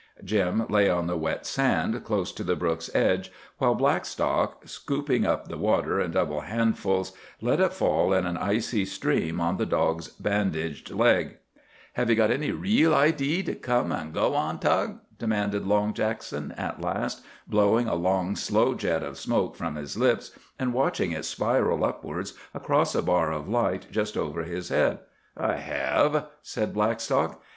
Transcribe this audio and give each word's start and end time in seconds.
Jim 0.23 0.65
lay 0.67 0.89
on 0.89 1.05
the 1.05 1.15
wet 1.15 1.45
sand, 1.45 2.03
close 2.03 2.31
to 2.31 2.43
the 2.43 2.55
brook's 2.55 2.89
edge, 2.95 3.31
while 3.59 3.75
Blackstock, 3.75 4.67
scooping 4.67 5.27
up 5.27 5.47
the 5.47 5.59
water 5.59 6.01
in 6.01 6.09
double 6.09 6.39
handfuls, 6.39 7.11
let 7.39 7.59
it 7.59 7.71
fall 7.71 8.11
in 8.11 8.25
an 8.25 8.35
icy 8.35 8.83
stream 8.83 9.39
on 9.39 9.57
the 9.57 9.65
dog's 9.67 10.07
bandaged 10.07 10.89
leg. 10.89 11.37
"Hev 11.93 12.09
ye 12.09 12.15
got 12.15 12.31
any 12.31 12.49
reel 12.49 12.95
idee 12.95 13.43
to 13.43 13.53
come 13.53 13.91
an' 13.91 14.11
go 14.11 14.33
on, 14.33 14.57
Tug?" 14.57 14.97
demanded 15.19 15.67
Long 15.67 15.93
Jackson 15.93 16.51
at 16.53 16.81
last, 16.81 17.23
blowing 17.45 17.87
a 17.87 17.93
long, 17.93 18.35
slow 18.35 18.73
jet 18.73 19.03
of 19.03 19.19
smoke 19.19 19.55
from 19.55 19.75
his 19.75 19.95
lips, 19.97 20.31
and 20.57 20.73
watching 20.73 21.11
it 21.11 21.25
spiral 21.25 21.85
upwards 21.85 22.33
across 22.55 22.95
a 22.95 23.03
bar 23.03 23.31
of 23.31 23.47
light 23.47 23.85
just 23.91 24.17
over 24.17 24.41
his 24.45 24.69
head. 24.69 24.97
"I 25.37 25.57
hev," 25.57 26.25
said 26.41 26.73
Blackstock. 26.73 27.39